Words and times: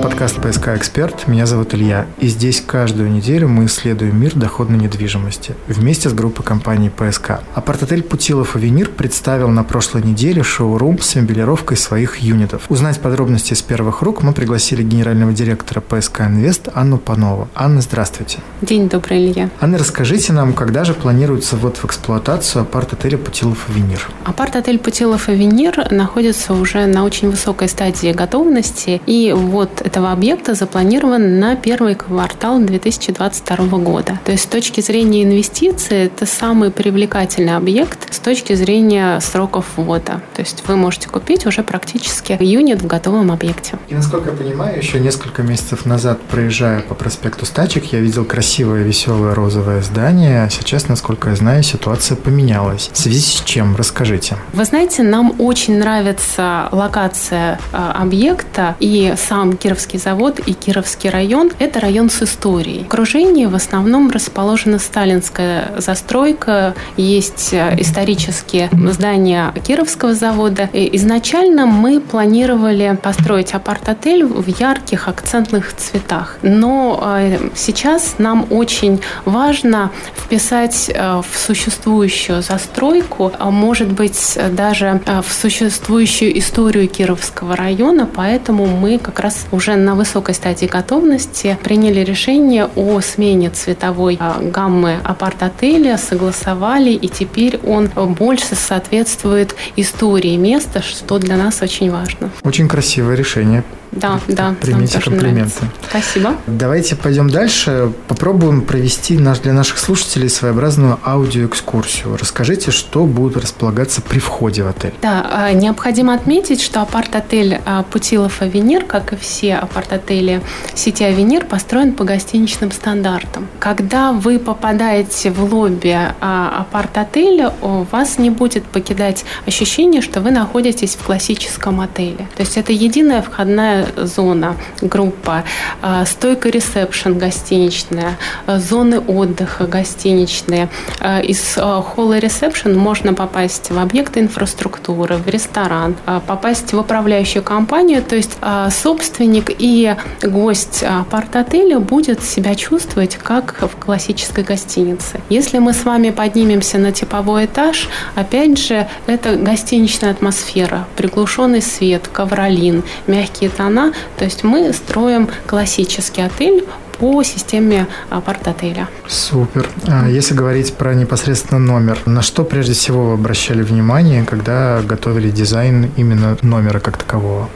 подкаст 0.00 0.40
«ПСК 0.40 0.68
Эксперт». 0.68 1.28
Меня 1.28 1.44
зовут 1.44 1.74
Илья. 1.74 2.06
И 2.18 2.28
здесь 2.28 2.62
каждую 2.66 3.10
неделю 3.10 3.48
мы 3.48 3.66
исследуем 3.66 4.18
мир 4.18 4.34
доходной 4.34 4.78
недвижимости 4.78 5.54
вместе 5.68 6.08
с 6.08 6.14
группой 6.14 6.42
компаний 6.42 6.90
«ПСК». 6.90 7.40
Апарт-отель 7.54 8.02
«Путилов 8.02 8.56
Авенир» 8.56 8.88
представил 8.88 9.48
на 9.48 9.62
прошлой 9.62 10.02
неделе 10.02 10.42
шоу-рум 10.42 11.00
с 11.00 11.14
мебелировкой 11.16 11.76
своих 11.76 12.18
юнитов. 12.18 12.62
Узнать 12.70 12.98
подробности 13.00 13.52
с 13.52 13.60
первых 13.60 14.00
рук 14.00 14.22
мы 14.22 14.32
пригласили 14.32 14.82
генерального 14.82 15.32
директора 15.32 15.80
«ПСК 15.80 16.22
Инвест» 16.22 16.68
Анну 16.74 16.96
Панову. 16.96 17.48
Анна, 17.54 17.82
здравствуйте. 17.82 18.38
День 18.62 18.88
добрый, 18.88 19.18
Илья. 19.18 19.50
Анна, 19.60 19.76
расскажите 19.76 20.32
нам, 20.32 20.54
когда 20.54 20.84
же 20.84 20.94
планируется 20.94 21.56
ввод 21.56 21.76
в 21.76 21.84
эксплуатацию 21.84 22.62
апарт-отеля 22.62 23.18
«Путилов 23.18 23.68
Авенир»? 23.68 24.08
Апарт-отель 24.24 24.78
«Путилов 24.78 25.28
Авенир» 25.28 25.92
находится 25.92 26.54
уже 26.54 26.86
на 26.86 27.04
очень 27.04 27.30
высокой 27.30 27.68
стадии 27.68 28.12
готовности, 28.12 29.02
и 29.06 29.34
вот 29.36 29.89
этого 29.90 30.12
объекта 30.12 30.54
запланирован 30.54 31.40
на 31.40 31.56
первый 31.56 31.96
квартал 31.96 32.60
2022 32.60 33.56
года. 33.78 34.20
То 34.24 34.30
есть 34.30 34.44
с 34.44 34.46
точки 34.46 34.80
зрения 34.80 35.24
инвестиций 35.24 36.04
это 36.04 36.26
самый 36.26 36.70
привлекательный 36.70 37.56
объект 37.56 38.14
с 38.14 38.20
точки 38.20 38.54
зрения 38.54 39.18
сроков 39.18 39.66
ввода. 39.76 40.22
То 40.36 40.42
есть 40.42 40.62
вы 40.68 40.76
можете 40.76 41.08
купить 41.08 41.44
уже 41.44 41.64
практически 41.64 42.38
юнит 42.40 42.82
в 42.82 42.86
готовом 42.86 43.32
объекте. 43.32 43.78
И 43.88 43.94
насколько 43.94 44.30
я 44.30 44.36
понимаю, 44.36 44.78
еще 44.78 45.00
несколько 45.00 45.42
месяцев 45.42 45.84
назад, 45.86 46.20
проезжая 46.20 46.82
по 46.82 46.94
проспекту 46.94 47.44
Стачек, 47.44 47.86
я 47.86 47.98
видел 47.98 48.24
красивое, 48.24 48.84
веселое 48.84 49.34
розовое 49.34 49.82
здание. 49.82 50.48
Сейчас, 50.52 50.86
насколько 50.86 51.30
я 51.30 51.34
знаю, 51.34 51.64
ситуация 51.64 52.14
поменялась. 52.14 52.90
В 52.92 52.96
связи 52.96 53.18
с 53.18 53.42
чем? 53.44 53.74
Расскажите. 53.74 54.36
Вы 54.52 54.64
знаете, 54.64 55.02
нам 55.02 55.34
очень 55.38 55.78
нравится 55.78 56.68
локация 56.70 57.58
э, 57.72 57.76
объекта 57.76 58.76
и 58.78 59.14
сам 59.16 59.56
Кировский 59.80 59.98
завод 59.98 60.40
и 60.44 60.52
Кировский 60.52 61.08
район– 61.08 61.50
это 61.58 61.80
район 61.80 62.10
с 62.10 62.20
историей. 62.22 62.82
В 62.82 62.86
окружении 62.88 63.46
в 63.46 63.54
основном 63.54 64.10
расположена 64.10 64.78
сталинская 64.78 65.72
застройка, 65.78 66.74
есть 66.98 67.54
э, 67.54 67.76
исторические 67.78 68.68
здания 68.92 69.54
Кировского 69.66 70.12
завода. 70.12 70.68
И 70.74 70.94
изначально 70.96 71.64
мы 71.64 71.98
планировали 72.00 72.98
построить 73.02 73.54
апарт-отель 73.54 74.22
в 74.24 74.46
ярких 74.60 75.08
акцентных 75.08 75.74
цветах. 75.74 76.36
Но 76.42 77.00
э, 77.02 77.38
сейчас 77.54 78.16
нам 78.18 78.46
очень 78.50 79.00
важно 79.24 79.90
вписать 80.14 80.90
э, 80.92 81.22
в 81.22 81.38
существующую 81.38 82.42
застройку, 82.42 83.32
а 83.38 83.50
может 83.50 83.90
быть, 83.90 84.38
даже 84.52 85.00
в 85.06 85.32
существующую 85.32 86.38
историю 86.38 86.86
Кировского 86.86 87.56
района, 87.56 88.06
поэтому 88.06 88.66
мы 88.66 88.98
как 88.98 89.20
раз 89.20 89.46
уже 89.52 89.69
на 89.76 89.94
высокой 89.94 90.34
стадии 90.34 90.66
готовности 90.66 91.58
приняли 91.62 92.00
решение 92.00 92.68
о 92.76 93.00
смене 93.00 93.50
цветовой 93.50 94.16
а, 94.20 94.38
гаммы 94.40 94.98
апарт-отеля, 95.04 95.98
согласовали, 95.98 96.90
и 96.90 97.08
теперь 97.08 97.58
он 97.66 97.88
больше 97.88 98.54
соответствует 98.54 99.54
истории 99.76 100.36
места, 100.36 100.82
что 100.82 101.18
для 101.18 101.36
нас 101.36 101.62
очень 101.62 101.90
важно. 101.90 102.30
Очень 102.42 102.68
красивое 102.68 103.16
решение. 103.16 103.64
Да, 103.92 104.20
да. 104.28 104.54
Примите 104.60 105.00
комплименты. 105.00 105.66
Спасибо. 105.88 106.36
Давайте 106.46 106.96
пойдем 106.96 107.28
дальше. 107.28 107.92
Попробуем 108.08 108.62
провести 108.62 109.18
наш, 109.18 109.40
для 109.40 109.52
наших 109.52 109.78
слушателей 109.78 110.28
своеобразную 110.28 110.98
аудиоэкскурсию. 111.04 112.16
Расскажите, 112.16 112.70
что 112.70 113.04
будет 113.04 113.36
располагаться 113.36 114.00
при 114.00 114.18
входе 114.18 114.62
в 114.62 114.68
отель. 114.68 114.94
Да, 115.02 115.26
а, 115.30 115.52
необходимо 115.52 116.14
отметить, 116.14 116.60
что 116.60 116.82
апарт-отель 116.82 117.60
а, 117.64 117.82
Путилов 117.82 118.42
Авенир, 118.42 118.84
как 118.84 119.12
и 119.12 119.16
все 119.16 119.56
апарт-отели 119.56 120.40
сети 120.74 121.04
Авенир, 121.04 121.44
построен 121.44 121.92
по 121.92 122.04
гостиничным 122.04 122.70
стандартам. 122.70 123.48
Когда 123.58 124.12
вы 124.12 124.38
попадаете 124.38 125.30
в 125.30 125.52
лобби 125.52 125.96
а, 126.20 126.60
апарт-отеля, 126.60 127.52
у 127.60 127.82
вас 127.90 128.18
не 128.18 128.30
будет 128.30 128.64
покидать 128.64 129.24
ощущение, 129.46 130.00
что 130.00 130.20
вы 130.20 130.30
находитесь 130.30 130.94
в 130.94 131.04
классическом 131.04 131.80
отеле. 131.80 132.28
То 132.36 132.42
есть 132.42 132.56
это 132.56 132.72
единая 132.72 133.22
входная 133.22 133.79
зона, 133.96 134.56
группа, 134.80 135.44
а, 135.82 136.04
стойка 136.04 136.48
ресепшн 136.48 137.18
гостиничная, 137.18 138.18
а, 138.46 138.58
зоны 138.58 139.00
отдыха 139.00 139.66
гостиничные. 139.66 140.68
А, 141.00 141.20
из 141.20 141.56
холла 141.56 142.18
ресепшн 142.18 142.76
можно 142.76 143.14
попасть 143.14 143.70
в 143.70 143.78
объекты 143.78 144.20
инфраструктуры, 144.20 145.16
в 145.16 145.28
ресторан, 145.28 145.96
попасть 146.26 146.72
в 146.72 146.78
управляющую 146.78 147.42
компанию, 147.42 148.02
то 148.02 148.16
есть 148.16 148.36
собственник 148.70 149.50
и 149.58 149.94
гость 150.22 150.82
апарт-отеля 150.82 151.78
будет 151.78 152.22
себя 152.22 152.54
чувствовать 152.54 153.16
как 153.16 153.56
в 153.60 153.76
классической 153.76 154.44
гостинице. 154.44 155.20
Если 155.28 155.58
мы 155.58 155.72
с 155.72 155.84
вами 155.84 156.10
поднимемся 156.10 156.78
на 156.78 156.92
типовой 156.92 157.46
этаж, 157.46 157.88
опять 158.14 158.58
же, 158.58 158.88
это 159.06 159.36
гостиничная 159.36 160.10
атмосфера, 160.10 160.86
приглушенный 160.96 161.62
свет, 161.62 162.08
ковролин, 162.08 162.82
мягкие 163.06 163.50
тона 163.50 163.69
она. 163.70 163.92
То 164.18 164.24
есть 164.24 164.44
мы 164.44 164.72
строим 164.72 165.30
классический 165.46 166.22
отель 166.22 166.64
по 167.00 167.22
системе 167.22 167.86
апарт-отеля. 168.10 168.88
Супер. 169.08 169.68
А 169.88 170.06
если 170.06 170.34
говорить 170.34 170.74
про 170.74 170.94
непосредственно 170.94 171.58
номер, 171.58 171.98
на 172.04 172.20
что 172.20 172.44
прежде 172.44 172.74
всего 172.74 173.06
вы 173.06 173.14
обращали 173.14 173.62
внимание, 173.62 174.24
когда 174.24 174.82
готовили 174.82 175.30
дизайн 175.30 175.90
именно 175.96 176.36
номера 176.42 176.78
как 176.78 176.98
такового? 176.98 177.48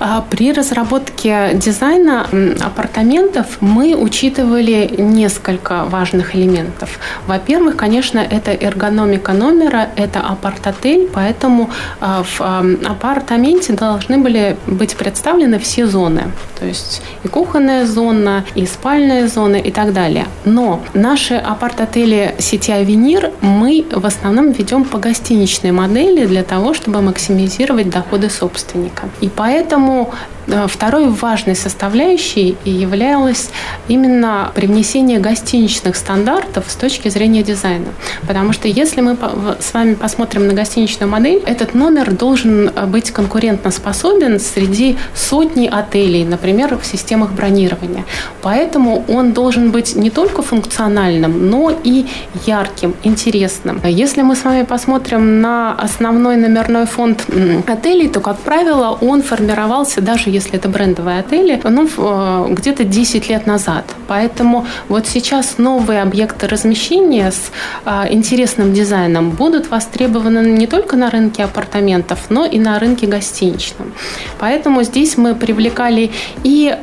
А 0.00 0.20
при 0.28 0.52
разработке 0.52 1.52
дизайна 1.54 2.26
апартаментов 2.60 3.46
мы 3.60 3.96
учитывали 3.96 4.94
несколько 4.98 5.84
важных 5.84 6.36
элементов. 6.36 6.98
Во-первых, 7.26 7.76
конечно, 7.76 8.18
это 8.18 8.50
эргономика 8.50 9.32
номера, 9.32 9.88
это 9.96 10.20
апарт-отель, 10.20 11.08
поэтому 11.12 11.70
а, 12.00 12.22
в 12.22 12.40
апартаменте 12.86 13.72
должны 13.72 14.18
были 14.18 14.56
быть 14.66 14.96
представлены 14.96 15.58
все 15.58 15.86
зоны. 15.86 16.24
То 16.58 16.66
есть 16.66 17.02
и 17.22 17.28
кухонная 17.28 17.86
зона, 17.86 18.44
и 18.54 18.66
спальные 18.74 19.28
зоны 19.28 19.60
и 19.60 19.70
так 19.70 19.92
далее. 19.92 20.26
Но 20.44 20.80
наши 20.94 21.34
апарт-отели 21.34 22.34
сети 22.38 22.72
Авенир 22.72 23.30
мы 23.40 23.84
в 23.90 24.04
основном 24.04 24.52
ведем 24.52 24.84
по 24.84 24.98
гостиничной 24.98 25.72
модели 25.72 26.26
для 26.26 26.42
того, 26.42 26.74
чтобы 26.74 27.00
максимизировать 27.00 27.90
доходы 27.90 28.28
собственника. 28.30 29.08
И 29.20 29.28
поэтому 29.28 30.12
Э, 30.46 30.66
второй 30.68 31.08
важной 31.08 31.54
составляющей 31.56 32.56
являлось 32.64 33.50
именно 33.88 34.52
привнесение 34.54 35.18
гостиничных 35.18 35.96
стандартов 35.96 36.64
с 36.68 36.76
точки 36.76 37.08
зрения 37.08 37.42
дизайна. 37.42 37.88
Потому 38.26 38.52
что 38.52 38.68
если 38.68 39.00
мы 39.00 39.16
с 39.58 39.72
вами 39.72 39.94
посмотрим 39.94 40.46
на 40.46 40.52
гостиничную 40.52 41.10
модель, 41.10 41.42
этот 41.46 41.74
номер 41.74 42.12
должен 42.12 42.68
э, 42.68 42.86
быть 42.86 43.10
конкурентоспособен 43.10 44.40
среди 44.40 44.96
сотни 45.14 45.66
отелей, 45.66 46.24
например, 46.24 46.76
в 46.76 46.84
системах 46.84 47.32
бронирования. 47.32 48.04
Поэтому 48.42 48.63
он 49.08 49.32
должен 49.32 49.70
быть 49.70 49.96
не 49.96 50.10
только 50.10 50.42
функциональным, 50.42 51.50
но 51.50 51.72
и 51.84 52.06
ярким, 52.46 52.94
интересным. 53.04 53.80
Если 53.84 54.22
мы 54.22 54.36
с 54.36 54.44
вами 54.44 54.64
посмотрим 54.64 55.40
на 55.40 55.72
основной 55.72 56.36
номерной 56.36 56.86
фонд 56.86 57.26
отелей, 57.66 58.08
то, 58.08 58.20
как 58.20 58.38
правило, 58.38 58.98
он 59.00 59.22
формировался 59.22 60.00
даже 60.00 60.30
если 60.30 60.54
это 60.54 60.68
брендовые 60.68 61.20
отели, 61.20 61.60
ну, 61.64 61.88
э, 61.96 62.46
где-то 62.50 62.84
10 62.84 63.28
лет 63.28 63.46
назад. 63.46 63.84
Поэтому 64.08 64.66
вот 64.88 65.06
сейчас 65.06 65.58
новые 65.58 66.02
объекты 66.02 66.46
размещения 66.46 67.30
с 67.30 67.50
а, 67.84 68.06
интересным 68.10 68.72
дизайном 68.72 69.30
будут 69.30 69.70
востребованы 69.70 70.38
не 70.38 70.66
только 70.66 70.96
на 70.96 71.10
рынке 71.10 71.44
апартаментов, 71.44 72.18
но 72.30 72.44
и 72.44 72.58
на 72.58 72.78
рынке 72.78 73.06
гостиничном. 73.06 73.92
Поэтому 74.38 74.82
здесь 74.82 75.16
мы 75.16 75.34
привлекали 75.34 76.10
и, 76.44 76.76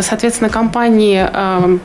соответственно, 0.00 0.50
компании 0.54 1.26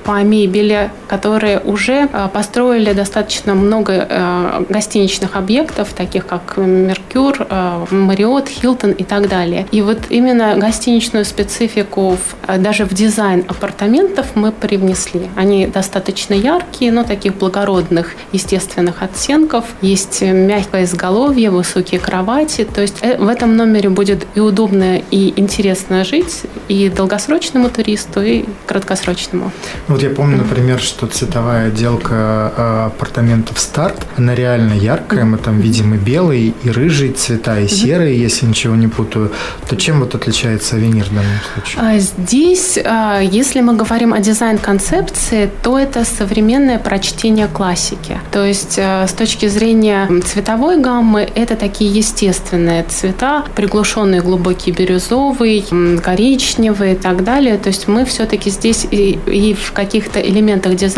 по 0.04 0.22
мебели, 0.24 0.92
которые 1.10 1.60
уже 1.60 2.08
построили 2.34 2.94
достаточно 2.94 3.56
много 3.56 4.66
гостиничных 4.70 5.36
объектов, 5.36 5.94
таких 5.94 6.26
как 6.26 6.58
Меркюр, 6.58 7.48
Мариот, 7.92 8.48
Хилтон 8.48 8.92
и 8.92 9.04
так 9.04 9.28
далее. 9.28 9.68
И 9.72 9.82
вот 9.82 10.00
именно 10.10 10.56
гостиничную 10.58 11.26
специфику 11.26 12.12
в, 12.18 12.36
э, 12.48 12.58
даже 12.58 12.86
в 12.86 12.94
дизайн 12.94 13.46
апартаментов 13.48 14.36
мы 14.36 14.52
привнесли. 14.52 15.30
Они 15.36 15.68
достаточно 15.68 16.34
яркие, 16.34 16.92
но 16.92 17.04
таких 17.04 17.36
благородных, 17.36 18.14
естественных 18.32 19.02
оттенков. 19.02 19.66
Есть 19.82 20.22
мягкое 20.22 20.84
изголовье, 20.84 21.50
высокие 21.50 22.00
кровати. 22.00 22.66
То 22.66 22.82
есть 22.82 22.98
э, 23.02 23.18
в 23.18 23.28
этом 23.28 23.56
номере 23.56 23.90
будет 23.90 24.28
и 24.36 24.40
удобно, 24.40 24.98
и 25.12 25.34
интересно 25.36 26.04
жить, 26.04 26.44
и 26.68 26.90
долгосрочному 26.90 27.70
туристу, 27.70 28.22
и 28.22 28.46
краткосрочному. 28.66 29.52
Ну, 29.88 29.96
вот 29.96 30.04
я 30.04 30.10
помню, 30.10 30.38
например, 30.38 30.80
что 30.80 30.99
цветовая 31.08 31.68
отделка 31.68 32.16
а, 32.16 32.86
апартаментов 32.88 33.60
«Старт», 33.60 34.06
она 34.18 34.36
реально 34.36 34.74
яркая, 34.74 35.26
мы 35.26 35.38
там 35.38 35.60
видим 35.60 35.94
и 35.94 35.98
белый, 35.98 36.54
и 36.64 36.70
рыжий 36.70 37.12
цвета, 37.12 37.60
и 37.60 37.68
серые, 37.68 38.20
если 38.20 38.46
ничего 38.46 38.76
не 38.76 38.88
путаю. 38.88 39.32
То 39.68 39.76
чем 39.76 40.00
вот 40.00 40.16
отличается 40.16 40.76
«Авенир» 40.76 41.06
в 41.06 41.14
данном 41.14 41.40
случае? 41.54 41.82
А 41.82 42.00
здесь, 42.00 42.78
а, 42.84 43.20
если 43.20 43.62
мы 43.62 43.76
говорим 43.76 44.14
о 44.14 44.20
дизайн-концепции, 44.20 45.50
то 45.64 45.78
это 45.78 46.06
современное 46.06 46.80
прочтение 46.80 47.48
классики. 47.48 48.20
То 48.32 48.46
есть 48.46 48.78
с 48.78 49.14
точки 49.14 49.48
зрения 49.48 50.10
цветовой 50.22 50.80
гаммы, 50.80 51.28
это 51.36 51.56
такие 51.56 51.92
естественные 51.92 52.84
цвета, 52.84 53.46
приглушенный 53.56 54.20
глубокий 54.20 54.72
бирюзовый, 54.72 55.66
коричневый 56.04 56.94
и 56.94 56.96
так 56.96 57.24
далее. 57.24 57.58
То 57.58 57.68
есть 57.70 57.88
мы 57.88 58.06
все-таки 58.06 58.50
здесь 58.50 58.88
и, 58.90 59.20
и 59.28 59.54
в 59.54 59.72
каких-то 59.72 60.20
элементах 60.20 60.76
дизайна, 60.76 60.89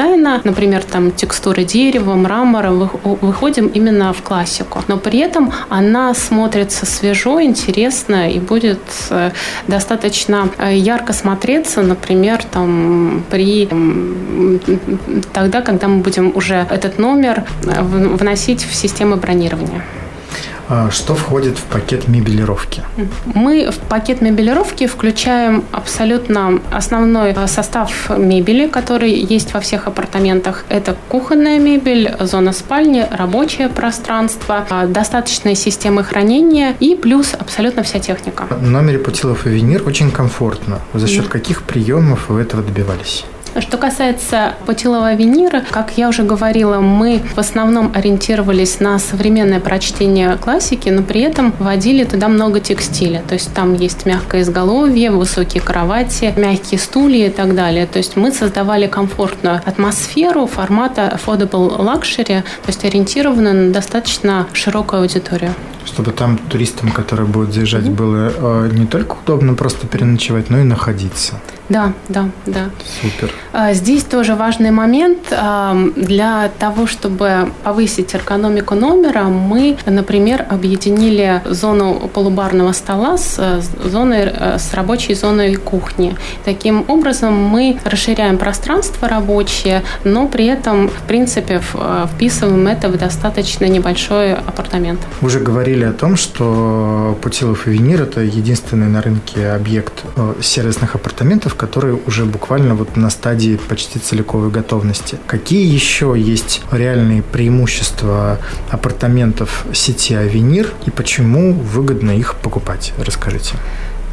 например, 0.44 0.84
там 0.84 1.12
текстуры 1.12 1.64
дерева, 1.64 2.16
мрамора, 2.16 2.72
выходим 2.72 3.68
именно 3.68 4.14
в 4.14 4.22
классику. 4.22 4.84
Но 4.88 4.98
при 4.98 5.20
этом 5.20 5.52
она 5.70 6.14
смотрится 6.14 6.86
свежо, 6.86 7.42
интересно 7.42 8.30
и 8.30 8.40
будет 8.40 8.80
э, 9.10 9.32
достаточно 9.68 10.50
э, 10.58 10.76
ярко 10.76 11.14
смотреться, 11.14 11.82
например, 11.82 12.44
там 12.44 13.24
при 13.30 13.68
тогда, 15.34 15.62
когда 15.62 15.88
мы 15.88 16.02
будем 16.02 16.32
уже 16.36 16.68
этот 16.70 17.00
номер 17.00 17.44
э, 17.66 17.82
вносить 17.82 18.64
в 18.64 18.76
систему 18.76 19.16
бронирования. 19.16 19.84
А 20.70 20.90
что 20.92 21.16
входит 21.16 21.58
в 21.58 21.64
пакет 21.64 22.08
мебелировки? 22.08 22.82
Мы 23.26 23.70
в 23.72 23.78
пакет 23.78 24.22
мебелировки 24.22 24.88
включаем 24.88 25.64
абсолютно 25.72 26.62
основной 26.72 27.32
э, 27.32 27.48
состав 27.48 28.10
мебели, 28.18 28.68
который 28.68 29.12
есть 29.12 29.54
во 29.54 29.60
всех 29.60 29.88
апартаментах. 29.88 30.66
Это 30.70 30.96
кухонная 31.10 31.60
мебель, 31.60 32.16
зона 32.20 32.54
спальни, 32.54 33.06
рабочее 33.12 33.70
пространство, 33.70 34.66
э, 34.70 34.88
достаточные 34.88 35.56
системы 35.56 36.04
хранения 36.04 36.76
и 36.80 36.96
плюс 36.96 37.34
абсолютно 37.38 37.84
вся 37.84 38.00
техника. 38.00 38.48
В 38.50 38.70
номере 38.70 39.00
Путилов 39.00 39.46
и 39.46 39.50
Венир 39.50 39.88
очень 39.88 40.12
комфортно. 40.12 40.80
За 40.94 41.08
счет 41.08 41.28
каких 41.28 41.64
приемов 41.64 42.30
вы 42.30 42.42
этого 42.42 42.64
добивались? 42.64 43.26
Что 43.60 43.78
касается 43.78 44.56
путилового 44.66 45.14
винира, 45.14 45.62
как 45.70 45.98
я 45.98 46.08
уже 46.08 46.24
говорила, 46.24 46.80
мы 46.80 47.22
в 47.36 47.38
основном 47.38 47.92
ориентировались 47.94 48.80
на 48.80 48.98
современное 48.98 49.60
прочтение 49.60 50.38
классики, 50.38 50.88
но 50.88 51.04
при 51.04 51.22
этом 51.22 51.54
вводили 51.60 52.06
туда 52.06 52.30
много 52.30 52.62
текстиля. 52.62 53.22
То 53.28 53.34
есть 53.34 53.54
там 53.54 53.74
есть 53.74 54.06
мягкое 54.06 54.42
изголовье, 54.42 55.12
высокие 55.12 55.62
кровати, 55.62 56.34
мягкие 56.38 56.80
стулья 56.80 57.28
и 57.28 57.30
так 57.30 57.54
далее. 57.54 57.88
То 57.88 57.98
есть 57.98 58.16
мы 58.16 58.32
создавали 58.32 58.88
комфортную 58.88 59.62
атмосферу 59.66 60.48
формата 60.48 61.14
affordable 61.14 61.78
luxury, 61.78 62.42
то 62.42 62.68
есть 62.68 62.86
ориентированную 62.86 63.68
на 63.68 63.74
достаточно 63.74 64.48
широкую 64.54 65.02
аудиторию 65.02 65.54
чтобы 65.84 66.12
там 66.12 66.38
туристам, 66.38 66.92
которые 66.92 67.28
будут 67.28 67.54
заезжать, 67.54 67.86
mm-hmm. 67.86 67.96
было 67.96 68.66
э, 68.66 68.70
не 68.72 68.86
только 68.86 69.18
удобно 69.24 69.56
просто 69.56 69.88
переночевать, 69.88 70.50
но 70.50 70.60
и 70.60 70.64
находиться. 70.64 71.42
Да, 71.70 71.94
да, 72.08 72.30
да. 72.46 72.70
Супер. 73.02 73.34
А, 73.54 73.74
здесь 73.74 74.04
тоже 74.04 74.36
важный 74.36 74.72
момент. 74.72 75.18
А, 75.32 75.76
для 75.96 76.50
того, 76.60 76.88
чтобы 76.88 77.52
повысить 77.64 78.14
эргономику 78.16 78.76
номера, 78.76 79.24
мы, 79.24 79.78
например, 79.86 80.46
объединили 80.50 81.42
зону 81.46 82.10
полубарного 82.14 82.72
стола 82.72 83.18
с 83.18 83.62
зоной, 83.84 84.32
э, 84.32 84.58
с 84.58 84.74
рабочей 84.74 85.16
зоной 85.16 85.56
кухни. 85.56 86.16
Таким 86.46 86.86
образом, 86.88 87.34
мы 87.34 87.78
расширяем 87.84 88.38
пространство 88.38 89.08
рабочее, 89.08 89.84
но 90.04 90.28
при 90.28 90.46
этом, 90.46 90.88
в 90.88 91.02
принципе, 91.08 91.62
э, 91.74 92.06
вписываем 92.14 92.68
это 92.68 92.88
в 92.88 92.98
достаточно 92.98 93.66
небольшой 93.66 94.34
апартамент. 94.34 95.00
Уже 95.22 95.40
говорили 95.40 95.84
о 95.84 95.94
том, 95.94 96.16
что 96.16 97.18
Путилов 97.22 97.68
и 97.68 97.72
Венир– 97.72 98.02
это 98.04 98.22
единственный 98.22 98.88
на 98.88 99.02
рынке 99.02 99.50
объект 99.50 100.04
э, 100.16 100.34
сервисных 100.42 100.96
апартаментов, 100.96 101.56
который 101.56 101.98
уже 102.08 102.26
буквально 102.26 102.76
вот 102.76 102.98
на 102.98 103.10
стадии 103.10 103.41
почти 103.68 104.00
целиковой 104.00 104.50
готовности. 104.50 105.18
Какие 105.28 105.72
еще 105.72 106.16
есть 106.18 106.62
реальные 106.72 107.22
преимущества 107.22 108.40
апартаментов 108.70 109.66
сети 109.74 110.14
Авенир 110.14 110.74
и 110.86 110.92
почему 110.92 111.54
выгодно 111.54 112.12
их 112.12 112.36
покупать? 112.36 112.94
Расскажите. 112.98 113.56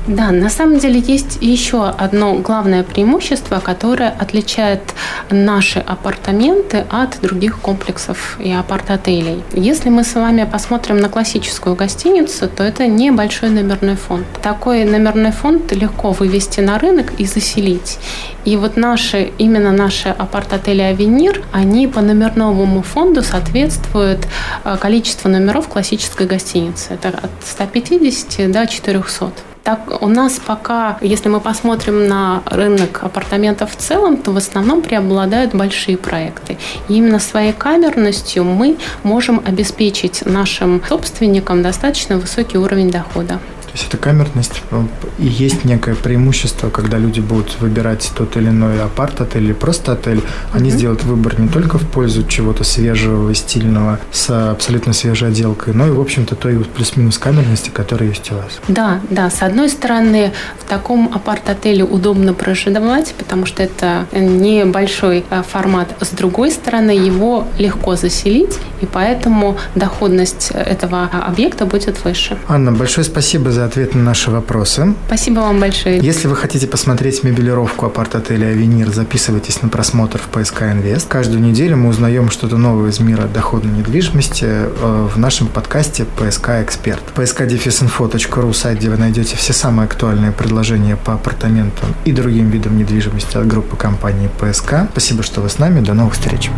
Да, 0.08 0.30
на 0.30 0.48
самом 0.48 0.78
деле 0.78 1.00
есть 1.00 1.36
еще 1.42 1.86
одно 1.86 2.32
главное 2.36 2.82
преимущество, 2.82 3.60
которое 3.60 4.08
отличает 4.08 4.80
наши 5.28 5.80
апартаменты 5.80 6.86
от 6.88 7.20
других 7.20 7.58
комплексов 7.60 8.38
и 8.40 8.50
апарт-отелей. 8.50 9.44
Если 9.52 9.90
мы 9.90 10.04
с 10.04 10.14
вами 10.14 10.48
посмотрим 10.50 10.96
на 10.96 11.10
классическую 11.10 11.76
гостиницу, 11.76 12.48
то 12.48 12.64
это 12.64 12.86
небольшой 12.86 13.50
номерной 13.50 13.96
фонд. 13.96 14.24
Такой 14.42 14.84
номерной 14.84 15.32
фонд 15.32 15.72
легко 15.72 16.12
вывести 16.12 16.60
на 16.60 16.78
рынок 16.78 17.12
и 17.18 17.26
заселить. 17.26 17.98
И 18.46 18.56
вот 18.56 18.78
наши, 18.78 19.30
именно 19.36 19.72
наши 19.72 20.08
апарт-отели 20.08 20.80
«Авенир», 20.80 21.42
они 21.52 21.86
по 21.86 22.00
номерному 22.00 22.80
фонду 22.80 23.22
соответствуют 23.22 24.26
э, 24.64 24.78
количеству 24.80 25.28
номеров 25.28 25.68
классической 25.68 26.26
гостиницы. 26.26 26.94
Это 26.94 27.08
от 27.08 27.30
150 27.44 28.50
до 28.50 28.66
400. 28.66 29.32
Так, 29.64 30.02
у 30.02 30.08
нас 30.08 30.40
пока, 30.44 30.96
если 31.00 31.28
мы 31.28 31.40
посмотрим 31.40 32.08
на 32.08 32.42
рынок 32.46 33.00
апартаментов 33.02 33.72
в 33.72 33.76
целом, 33.76 34.16
то 34.16 34.32
в 34.32 34.36
основном 34.36 34.80
преобладают 34.82 35.54
большие 35.54 35.98
проекты. 35.98 36.56
И 36.88 36.94
именно 36.94 37.18
своей 37.18 37.52
камерностью 37.52 38.44
мы 38.44 38.78
можем 39.02 39.42
обеспечить 39.44 40.24
нашим 40.24 40.82
собственникам 40.88 41.62
достаточно 41.62 42.16
высокий 42.16 42.56
уровень 42.56 42.90
дохода. 42.90 43.38
Есть 43.78 43.90
эта 43.90 43.96
камерность 43.96 44.60
э, 44.72 44.82
и 45.20 45.26
есть 45.26 45.64
некое 45.64 45.94
преимущество, 45.94 46.68
когда 46.68 46.98
люди 46.98 47.20
будут 47.20 47.60
выбирать 47.60 48.10
тот 48.16 48.36
или 48.36 48.48
иной 48.48 48.82
апарт-отель 48.82 49.44
или 49.44 49.52
просто 49.52 49.92
отель, 49.92 50.20
они 50.52 50.70
mm-hmm. 50.70 50.72
сделают 50.72 51.04
выбор 51.04 51.38
не 51.38 51.46
только 51.46 51.78
в 51.78 51.86
пользу 51.88 52.26
чего-то 52.26 52.64
свежего 52.64 53.30
и 53.30 53.34
стильного 53.34 54.00
с 54.10 54.50
абсолютно 54.50 54.92
свежей 54.92 55.28
отделкой, 55.28 55.74
но 55.74 55.86
и, 55.86 55.90
в 55.90 56.00
общем-то, 56.00 56.34
той 56.34 56.58
плюс-минус 56.64 57.18
камерности, 57.18 57.70
которая 57.70 58.08
есть 58.08 58.32
у 58.32 58.34
вас. 58.34 58.58
Да, 58.66 59.00
да. 59.10 59.30
С 59.30 59.42
одной 59.42 59.68
стороны, 59.68 60.32
в 60.58 60.68
таком 60.68 61.12
апарт-отеле 61.14 61.84
удобно 61.84 62.34
проживать, 62.34 63.14
потому 63.16 63.46
что 63.46 63.62
это 63.62 64.06
небольшой 64.12 65.24
э, 65.30 65.42
формат. 65.48 65.94
С 66.00 66.08
другой 66.08 66.50
стороны, 66.50 66.90
его 66.90 67.46
легко 67.58 67.94
заселить, 67.94 68.58
и 68.80 68.86
поэтому 68.86 69.56
доходность 69.76 70.50
этого 70.50 71.04
объекта 71.04 71.64
будет 71.64 72.04
выше. 72.04 72.36
Анна, 72.48 72.72
большое 72.72 73.04
спасибо 73.04 73.52
за 73.52 73.67
ответ 73.68 73.94
на 73.94 74.02
наши 74.02 74.30
вопросы. 74.30 74.94
Спасибо 75.06 75.40
вам 75.40 75.60
большое. 75.60 75.98
Если 75.98 76.26
вы 76.26 76.36
хотите 76.36 76.66
посмотреть 76.66 77.22
мебелировку 77.22 77.86
апарт-отеля 77.86 78.48
«Авенир», 78.48 78.90
записывайтесь 78.90 79.62
на 79.62 79.68
просмотр 79.68 80.18
в 80.18 80.28
ПСК 80.28 80.62
Инвест. 80.62 81.06
Каждую 81.08 81.40
неделю 81.40 81.76
мы 81.76 81.90
узнаем 81.90 82.30
что-то 82.30 82.56
новое 82.56 82.90
из 82.90 83.00
мира 83.00 83.28
доходной 83.32 83.72
недвижимости 83.72 84.46
э, 84.46 85.08
в 85.14 85.18
нашем 85.18 85.48
подкасте 85.48 86.04
«ПСК 86.04 86.50
Эксперт». 86.62 87.02
psk-info.ru 87.14 88.52
сайт, 88.52 88.78
где 88.78 88.90
вы 88.90 88.96
найдете 88.96 89.36
все 89.36 89.52
самые 89.52 89.86
актуальные 89.86 90.32
предложения 90.32 90.96
по 90.96 91.14
апартаментам 91.14 91.94
и 92.04 92.12
другим 92.12 92.50
видам 92.50 92.76
недвижимости 92.78 93.36
от 93.36 93.46
группы 93.46 93.76
компании 93.76 94.30
«ПСК». 94.40 94.88
Спасибо, 94.90 95.22
что 95.22 95.40
вы 95.40 95.48
с 95.48 95.58
нами. 95.58 95.80
До 95.80 95.94
новых 95.94 96.14
встреч. 96.14 96.50